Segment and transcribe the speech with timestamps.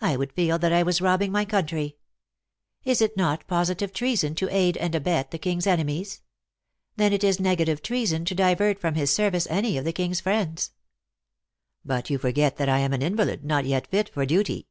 [0.00, 1.96] I would feel that I was robbing my country.
[2.84, 6.22] Is it not positive treason to aid and abet the king s enemies?
[6.94, 10.20] Then it is negative treason, to divert from his service any of the king s
[10.20, 10.70] friends.""
[11.84, 14.68] But you forget that I am an invalid, not yet fit for duty."